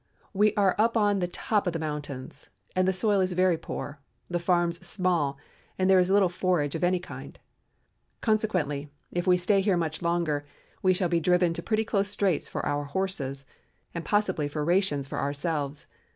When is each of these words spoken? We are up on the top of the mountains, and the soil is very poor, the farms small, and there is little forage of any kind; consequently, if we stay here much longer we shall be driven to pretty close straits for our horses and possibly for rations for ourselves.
We 0.33 0.55
are 0.55 0.73
up 0.79 0.97
on 0.97 1.19
the 1.19 1.27
top 1.27 1.67
of 1.67 1.73
the 1.73 1.77
mountains, 1.77 2.49
and 2.75 2.87
the 2.87 2.91
soil 2.91 3.19
is 3.21 3.33
very 3.33 3.55
poor, 3.55 3.99
the 4.31 4.39
farms 4.39 4.83
small, 4.83 5.37
and 5.77 5.87
there 5.91 5.99
is 5.99 6.09
little 6.09 6.27
forage 6.27 6.73
of 6.73 6.83
any 6.83 6.97
kind; 6.97 7.37
consequently, 8.19 8.89
if 9.11 9.27
we 9.27 9.37
stay 9.37 9.61
here 9.61 9.77
much 9.77 10.01
longer 10.01 10.43
we 10.81 10.95
shall 10.95 11.07
be 11.09 11.19
driven 11.19 11.53
to 11.53 11.61
pretty 11.61 11.85
close 11.85 12.07
straits 12.07 12.47
for 12.49 12.65
our 12.65 12.85
horses 12.85 13.45
and 13.93 14.03
possibly 14.03 14.47
for 14.47 14.65
rations 14.65 15.05
for 15.05 15.19
ourselves. 15.19 15.85